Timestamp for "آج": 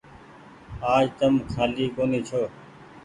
0.93-1.05